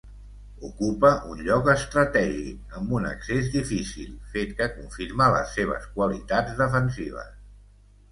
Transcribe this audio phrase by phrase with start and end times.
[0.67, 7.31] Ocupa un lloc estratègic, amb un accés difícil, fet que confirma les seves qualitats defensives.